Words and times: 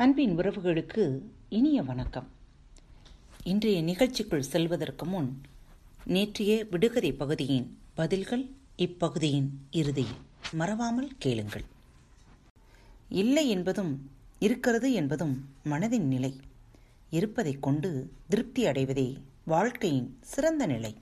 அன்பின் 0.00 0.38
உறவுகளுக்கு 0.38 1.20
இனிய 1.48 1.82
வணக்கம். 1.82 2.26
இன்றைய 3.42 3.82
நிகழ்ச்சிக்குள் 3.82 4.38
செல்வதற்கு 4.38 5.06
முன் 5.06 5.40
நேற்றைய 6.04 6.66
விடுகதை 6.70 7.12
பகுதியின் 7.12 7.78
பதில்கள் 7.94 8.50
இப்பகுதியின் 8.78 9.48
இறுதியில் 9.70 10.16
மறவாமல் 10.52 11.12
கேளுங்கள். 11.18 11.64
இல்லை 13.08 13.48
என்பதும் 13.48 14.10
இருக்கிறது 14.38 14.92
என்பதும் 14.92 15.48
மனதின் 15.64 16.06
நிலை. 16.06 16.40
இருப்பதைக் 17.10 17.62
கொண்டு 17.62 18.12
திருப்தி 18.28 18.64
அடைவதே 18.64 19.16
வாழ்க்கையின் 19.44 20.18
சிறந்த 20.20 20.66
நிலை. 20.66 20.96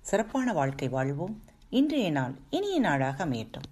சிறப்பான 0.00 0.52
வாழ்க்கை 0.52 0.88
வாழ்வோம். 0.88 1.42
இன்றைய 1.70 2.10
நாள் 2.10 2.34
இனிய 2.50 2.80
நாளாக 2.80 3.26
அமையட்டும். 3.26 3.68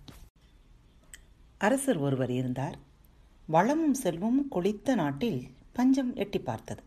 அரசர் 1.58 1.96
ஒருவர் 1.96 2.30
இருந்தார். 2.30 2.85
வளமும் 3.48 3.94
செல்வமும் 3.94 4.48
கொளித்த 4.50 4.94
நாட்டில் 4.94 5.48
பஞ்சம் 5.72 6.14
எட்டி 6.14 6.38
பார்த்தது. 6.38 6.82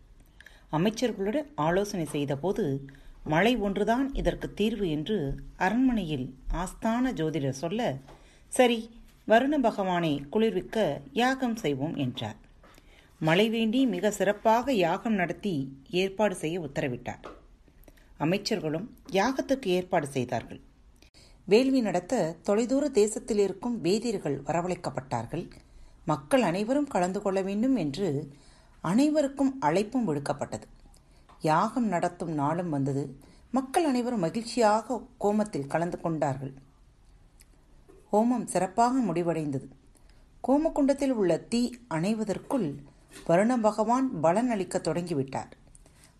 அமைச்சர்களோடு 0.71 1.41
ஆலோசனை 1.55 2.05
செய்தபோது 2.05 2.85
மழை 3.23 3.57
ஒன்றுதான் 3.57 4.13
இதற்கு 4.13 4.53
தீர்வு 4.53 4.89
என்று 4.89 5.35
அரண்மனையில் 5.57 6.35
ஆஸ்தான 6.53 7.13
ஜோதிடர் 7.13 7.59
சொல்ல 7.61 7.97
சரி 8.47 8.89
வருண 9.27 9.57
பகவானை 9.61 10.23
குளிர்விக்க 10.29 11.01
யாகம் 11.13 11.55
செய்வோம் 11.55 11.95
என்றார். 11.95 12.35
மழை 13.19 13.49
வேண்டி 13.49 13.85
மிக 13.85 14.11
சிறப்பாக 14.11 14.73
யாகம் 14.73 15.13
நடத்தி 15.13 15.55
ஏற்பாடு 15.89 16.35
செய்ய 16.35 16.59
உத்தரவிட்டார். 16.59 17.23
அமைச்சர்களும் 18.19 18.87
யாகத்துக்கு 19.11 19.65
ஏற்பாடு 19.65 20.07
செய்தார்கள். 20.07 20.61
வேள்வி 21.45 21.81
நடத்த 21.81 22.35
தொலைதூர 22.43 22.89
தேசத்தில் 22.89 23.37
இருக்கும் 23.37 23.81
வேதியர்கள் 23.81 24.41
வரவழைக்கப்பட்டார்கள். 24.45 25.47
மக்கள் 26.11 26.43
அனைவரும் 26.43 26.91
கலந்து 26.93 27.19
கொள்ள 27.21 27.39
வேண்டும் 27.41 27.75
என்று 27.75 28.09
அனைவருக்கும் 28.83 29.51
அழைப்பும் 29.61 30.07
விடுக்கப்பட்டது. 30.07 30.67
யாகம் 31.41 31.87
நடத்தும் 31.87 32.33
நாளும் 32.33 32.69
வந்தது. 32.69 33.03
மக்கள் 33.51 33.85
அனைவரும் 33.85 34.19
மகிழ்ச்சியாக 34.19 35.01
கோமத்தில் 35.19 35.67
கலந்து 35.67 35.97
கொண்டார்கள். 36.01 36.53
ஹோமம் 38.11 38.45
சிறப்பாக 38.45 38.93
முடிவடைந்தது. 38.99 39.67
கோமகுண்டத்தில் 40.43 41.13
உள்ள 41.19 41.33
தீ 41.51 41.61
அணைவதற்குள் 41.89 42.67
வருண 43.27 43.53
பகவான் 43.61 44.07
பலன் 44.21 44.49
அளிக்க 44.49 44.77
தொடங்கிவிட்டார். 44.77 45.51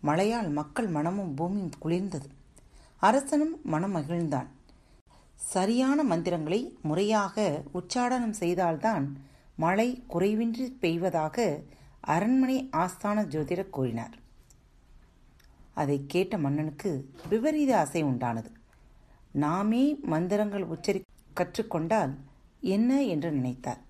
மழையால் 0.00 0.50
மக்கள் 0.50 0.88
மனமும் 0.88 1.34
பூமியும் 1.34 1.76
குளிர்ந்தது. 1.82 2.28
அரசனும் 3.00 3.54
மனம் 3.64 3.94
மகிழ்ந்தான். 3.96 4.48
சரியான 5.50 5.98
மந்திரங்களை 6.02 6.60
முறையாக 6.82 7.36
உச்சாடனம் 7.74 8.38
செய்தால்தான் 8.42 9.06
மழை 9.62 9.88
குறைவின்றி 10.08 10.66
பெய்வதாக 10.80 11.36
அரண்மனை 12.14 12.56
ஆஸ்தான 12.72 13.22
ஜோதிடர் 13.32 13.74
கூறினார். 13.76 14.14
அதை 15.80 15.96
கேட்ட 16.06 16.34
மன்னனுக்கு 16.38 16.90
விபரீத 17.28 17.70
ஆசை 17.78 18.00
உண்டானது. 18.04 18.50
நாமே 19.44 19.82
மந்திரங்கள் 20.12 20.64
உச்சரி 20.74 21.00
கற்றுக்கொண்டால் 21.36 22.14
என்ன 22.74 23.00
என்று 23.12 23.30
நினைத்தார். 23.32 23.80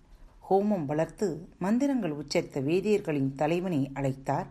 ஹோமம் 0.51 0.87
வளர்த்து 0.87 1.29
மந்திரங்கள் 1.59 2.19
உச்சரித்த 2.23 2.63
வேதியர்களின் 2.69 3.31
தலைவனை 3.35 3.81
அழைத்தார். 3.95 4.49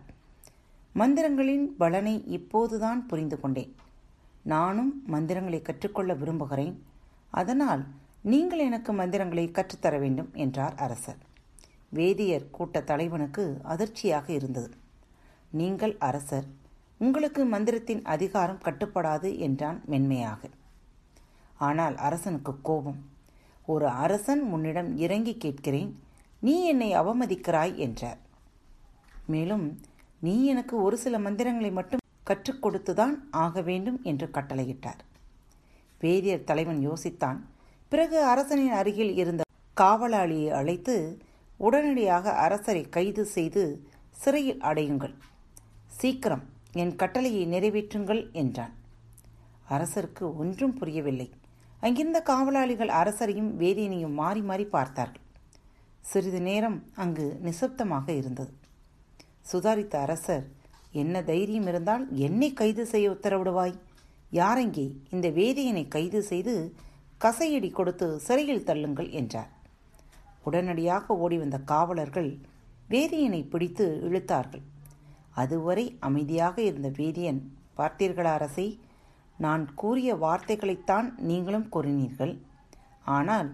மந்திரங்களின் 0.96 1.66
பலனை 1.82 2.16
இப்போதுதான் 2.38 3.02
புரிந்து 3.08 3.40
கொண்டேன். 3.40 3.74
நானும் 4.44 4.92
மந்திரங்களை 5.06 5.62
கற்றுக்கொள்ள 5.62 6.14
விரும்புகிறேன். 6.14 6.76
அதனால் 7.32 7.84
நீங்கள் 8.22 8.60
எனக்கு 8.60 8.94
மந்திரங்களை 8.94 9.52
கற்றுத்தர 9.52 10.00
வேண்டும் 10.00 10.32
என்றார் 10.34 10.76
அரசர். 10.76 11.20
வேதியர் 11.90 12.50
கூட்ட 12.50 12.82
தலைவனுக்கு 12.82 13.60
அதிர்ச்சியாக 13.64 14.34
இருந்தது. 14.34 14.70
நீங்கள் 15.52 15.98
அரசர் 15.98 16.48
உங்களுக்கு 16.98 17.46
மந்திரத்தின் 17.46 18.02
அதிகாரம் 18.04 18.64
கட்டுப்படாது 18.64 19.38
என்றான் 19.38 19.84
மென்மையாக. 19.86 20.42
ஆனால் 21.58 21.98
அரசனுக்கு 21.98 22.62
கோபம். 22.62 23.00
ஒரு 23.66 23.88
அரசன் 23.88 24.42
உன்னிடம் 24.42 24.98
இறங்கி 24.98 25.38
கேட்கிறேன் 25.38 26.00
நீ 26.40 26.64
என்னை 26.64 26.90
அவமதிக்கிறாய் 26.96 27.76
என்றார். 27.76 28.20
மேலும் 29.26 29.80
நீ 30.20 30.46
எனக்கு 30.46 30.82
ஒரு 30.82 30.98
சில 30.98 31.20
மந்திரங்களை 31.20 31.72
மட்டும் 31.72 32.04
கற்றுக் 32.24 32.66
கொடுத்துதான் 32.66 33.16
ஆக 33.32 33.62
வேண்டும் 33.62 34.00
என்று 34.04 34.28
கட்டளையிட்டார். 34.28 35.02
வேதியர் 36.00 36.44
தலைவன் 36.44 36.90
யோசித்தான் 36.90 37.40
பிறகு 37.92 38.18
அரசனின் 38.32 38.74
அருகில் 38.80 39.14
இருந்த 39.22 39.44
காவலாளியை 39.78 40.50
அழைத்து 40.60 40.96
உடனடியாக 41.60 42.34
அரசரை 42.46 42.84
கைது 42.90 43.24
செய்து 43.36 43.64
சிறையில் 44.22 44.62
அடையுங்கள். 44.70 45.16
சீக்கிரம் 46.00 46.44
என் 46.82 46.94
கட்டளையை 46.96 47.44
நிறைவேற்றுங்கள் 47.54 48.22
என்றான். 48.32 48.74
அரசருக்கு 49.70 50.26
ஒன்றும் 50.42 50.76
புரியவில்லை. 50.80 51.28
அங்கிருந்த 51.82 52.20
காவலாளிகள் 52.22 52.92
அரசரையும் 53.02 53.52
வேதியனையும் 53.62 54.16
மாறி 54.22 54.42
மாறி 54.42 54.66
பார்த்தார்கள். 54.76 55.26
சிறிது 56.02 56.42
நேரம் 56.42 56.78
அங்கு 56.96 57.26
நிசப்தமாக 57.48 58.08
இருந்தது. 58.22 58.54
சுதாரித்த 59.52 59.96
அரசர் 60.06 60.46
என்ன 61.02 61.22
தைரியம் 61.22 61.68
இருந்தால் 61.68 62.06
என்னை 62.28 62.50
கைது 62.54 62.84
செய்ய 62.86 63.16
உத்தரவிடுவாய்? 63.16 63.76
யாரெங்கே 64.32 64.88
இந்த 65.16 65.28
வேதியனை 65.40 65.84
கைது 65.88 66.22
செய்து 66.32 66.54
கசையடி 67.24 67.70
கொடுத்து 67.72 68.08
சிறையில் 68.26 68.68
தள்ளுங்கள் 68.70 69.10
என்றார். 69.20 69.50
உடனடியாக 70.44 71.16
ஓடி 71.24 71.38
வந்த 71.38 71.58
காவலர்கள் 71.72 72.30
வேதியனை 72.90 73.42
பிடித்து 73.54 73.86
இழுத்தார்கள். 74.08 74.64
அதுவரை 75.42 75.86
அமைதியாக 76.08 76.56
இருந்த 76.62 76.90
வேதியன் 77.00 77.42
பார்த்தீர்களா 77.80 78.32
அரசை 78.38 78.68
நான் 79.38 79.64
கூறிய 79.82 80.16
வார்த்தைகளைத்தான் 80.16 81.10
நீங்களும் 81.30 81.68
கூறினீர்கள். 81.76 82.34
ஆனால் 83.18 83.50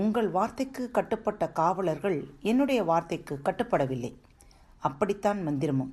உங்கள் 0.00 0.30
வார்த்தைக்கு 0.30 0.82
கட்டுப்பட்ட 0.96 1.44
காவலர்கள் 1.60 2.18
என்னுடைய 2.50 2.80
வார்த்தைக்கு 2.90 3.34
கட்டுப்படவில்லை. 3.44 4.12
அப்படித்தான் 4.78 5.40
மந்திரமும். 5.46 5.92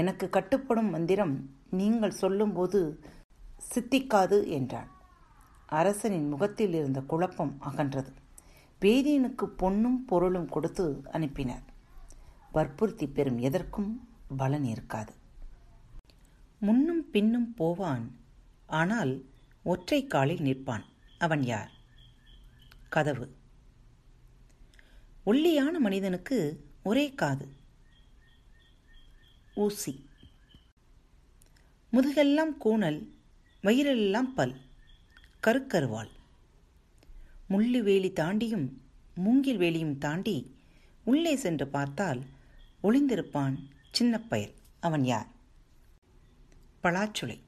எனக்கு 0.00 0.26
கட்டுப்படும் 0.36 0.90
மந்திரம் 0.90 1.34
நீங்கள் 1.80 2.18
சொல்லும்போது 2.22 2.80
சித்திக்காது 3.70 4.38
என்றான். 4.58 4.90
அரசனின் 5.66 6.28
முகத்தில் 6.28 6.74
இருந்த 6.74 7.00
குழப்பம் 7.00 7.58
அகன்றது. 7.60 8.12
வேதியனுக்கு 8.80 9.44
பொன்னும் 9.44 10.04
பொருளும் 10.04 10.48
கொடுத்து 10.48 11.02
அனுப்பினார். 11.12 11.62
வற்புறுத்தி 12.52 13.06
பெறும் 13.06 13.38
எதற்கும் 13.38 14.08
பலன் 14.36 14.64
இருக்காது. 14.64 15.12
முன்னும் 16.58 17.10
பின்னும் 17.10 17.54
போவான் 17.54 18.16
ஆனால் 18.66 19.24
ஒற்றை 19.62 20.06
காலில் 20.06 20.38
நிற்பான். 20.38 20.84
அவன் 21.18 21.42
யார்? 21.42 21.70
கதவு. 22.88 23.36
ஒல்லியான 25.24 25.80
மனிதனுக்கு 25.80 26.64
ஒரே 26.82 27.14
காது. 27.14 27.48
ஊசி. 29.54 30.06
முதுகெல்லாம் 31.92 32.56
கூணல் 32.64 33.08
வயிறெல்லாம் 33.62 34.34
பல். 34.34 34.63
கருக்கருவாள். 35.46 36.08
முள்ளு 37.50 37.80
வேலி 37.80 38.12
தாண்டியும் 38.12 38.68
மூங்கில் 39.14 39.58
வேலியும் 39.58 39.98
தாண்டி 39.98 40.56
உள்ளே 41.04 41.36
சென்று 41.36 41.68
பார்த்தால் 41.68 42.22
ஒளிந்திருப்பான் 42.82 43.54
சின்ன 43.92 44.20
பயல் 44.20 44.54
அவன் 44.80 45.04
யார்? 45.04 45.26
பலாச்சுளை. 46.82 47.40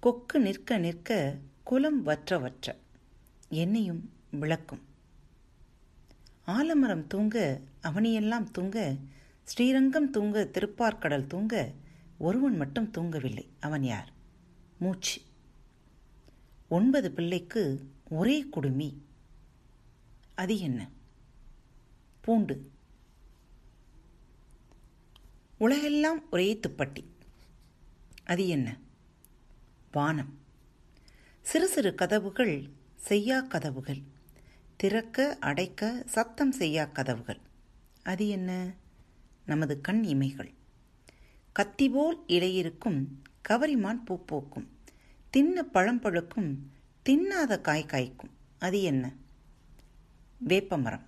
கொக்கு 0.00 0.40
நிற்க 0.40 0.78
நிற்க 0.78 1.38
குலம் 1.62 2.02
வற்ற 2.02 2.38
வற்ற 2.38 2.76
என்னையும் 3.48 4.12
விளக்கும். 4.30 4.82
ஆலமரம் 6.44 7.06
தூங்க 7.06 7.60
அவனியெல்லாம் 7.82 8.50
தூங்க 8.50 8.96
ஸ்ரீரங்கம் 9.42 10.10
தூங்க 10.10 10.48
திருப்பார்க்கடல் 10.52 11.26
தூங்க 11.26 11.72
ஒருவன் 12.18 12.56
மட்டும் 12.56 12.90
தூங்கவில்லை. 12.90 13.46
அவன் 13.60 13.82
யார்? 13.82 14.16
மூச்சு. 14.78 15.20
ஒன்பது 16.68 17.10
பிள்ளைக்கு 17.10 17.90
ஒரே 18.08 18.42
குடுமி. 18.42 19.02
அது 20.34 20.58
என்ன? 20.58 20.90
பூண்டு. 22.20 22.70
உலகெல்லாம் 25.58 26.30
ஒரே 26.30 26.60
துப்பட்டி. 26.68 27.04
அது 28.24 28.48
என்ன? 28.48 28.76
வானம். 29.92 30.38
சிறு 31.42 31.68
சிறு 31.68 31.94
கதவுகள் 31.94 32.68
செய்யா 32.96 33.40
கதவுகள். 33.40 34.02
திறக்க 34.76 35.36
அடைக்க 35.40 36.02
சத்தம் 36.06 36.52
செய்யா 36.52 36.84
கதவுகள். 36.84 37.40
அது 38.02 38.28
என்ன? 38.28 38.74
நமது 39.46 39.80
கண் 39.80 40.04
இமைகள். 40.04 40.54
கத்திபோல் 41.58 42.18
இலையிருக்கும் 42.26 43.06
கவரிமான் 43.50 44.04
பூ 44.04 44.24
பூக்கும். 44.24 44.68
தின்ன 45.30 45.62
பழம் 45.62 46.00
பழுக்கும். 46.00 46.56
தின்னாத 47.08 47.60
காய் 47.60 47.86
காய்க்கும். 47.88 48.30
அது 48.58 48.82
என்ன? 48.82 49.14
வேப்பமரம். 50.48 51.02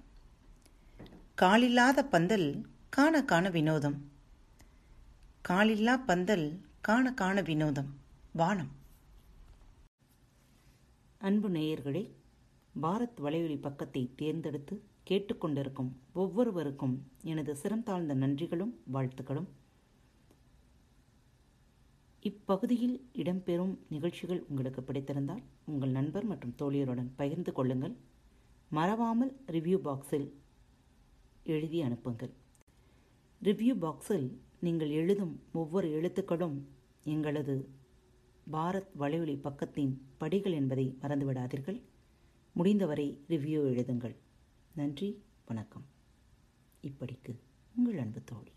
காலில்லாத 1.43 2.03
பந்தல் 2.03 2.67
காண 2.89 3.25
காண 3.25 3.49
வினோதம். 3.49 4.11
காலில்லா 5.49 5.97
பந்தல் 5.97 6.61
காண 6.81 7.15
காண 7.15 7.41
வினோதம். 7.41 7.95
வானம். 8.33 8.71
அன்பு 11.19 11.51
நேயர்களே 11.51 12.11
பாரத் 12.83 13.21
வலையொலி 13.23 13.61
பக்கத்தை 13.61 14.11
தேர்ந்தெடுத்து 14.17 14.83
கேட்டுக்கொண்டிருக்கும் 15.11 15.93
ஒவ்வொருவருக்கும் 16.13 17.11
எனது 17.23 17.57
சிறந்தாழ்ந்த 17.63 18.15
நன்றிகளும் 18.15 18.75
வாழ்த்துக்களும். 18.93 19.47
இப்பகுதியில் 22.23 23.11
இடம்பெறும் 23.15 23.79
நிகழ்ச்சிகள் 23.89 24.45
உங்களுக்கு 24.49 24.81
பிடித்திருந்தால் 24.81 25.43
உங்கள் 25.65 25.91
நண்பர் 25.91 26.25
மற்றும் 26.25 26.55
தோழியருடன் 26.59 27.09
பகிர்ந்து 27.17 27.53
கொள்ளுங்கள். 27.53 27.97
மறவாமல் 28.71 29.41
ரிவ்யூ 29.47 29.79
பாக்ஸில் 29.85 30.33
எழுதி 31.45 31.81
அனுப்புங்கள். 31.81 32.31
ரிவ்யூ 33.43 33.75
பாக்ஸில் 33.81 34.37
நீங்கள் 34.61 34.91
எழுதும் 34.91 35.43
ஒவ்வொரு 35.53 35.89
எழுத்துக்களும் 35.89 36.59
எங்களது 37.05 37.69
பாரத் 38.53 38.93
வலையொலி 38.99 39.37
பக்கத்தின் 39.37 39.99
படிகள் 40.19 40.53
என்பதை 40.53 40.99
மறந்துவிடாதீர்கள். 41.03 41.81
முடிந்தவரை 42.53 43.19
ரிவ்யூ 43.29 43.61
எழுதுங்கள். 43.73 44.17
நன்றி 44.75 45.23
வணக்கம். 45.47 45.85
இப்படிக்கு 46.83 47.39
உங்கள் 47.77 47.99
அன்பு 47.99 48.21
தோழி. 48.25 48.53